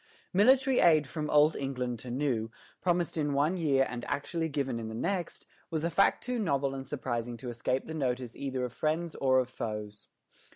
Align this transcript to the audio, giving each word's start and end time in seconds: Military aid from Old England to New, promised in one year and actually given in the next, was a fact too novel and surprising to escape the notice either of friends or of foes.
Military 0.33 0.79
aid 0.79 1.05
from 1.05 1.29
Old 1.29 1.55
England 1.55 1.99
to 1.99 2.09
New, 2.09 2.49
promised 2.81 3.17
in 3.17 3.33
one 3.35 3.55
year 3.55 3.85
and 3.87 4.03
actually 4.05 4.49
given 4.49 4.79
in 4.79 4.87
the 4.87 4.95
next, 4.95 5.45
was 5.69 5.83
a 5.83 5.91
fact 5.91 6.23
too 6.23 6.39
novel 6.39 6.73
and 6.73 6.87
surprising 6.87 7.37
to 7.37 7.49
escape 7.49 7.85
the 7.85 7.93
notice 7.93 8.35
either 8.35 8.65
of 8.65 8.73
friends 8.73 9.13
or 9.13 9.37
of 9.37 9.47
foes. 9.47 10.07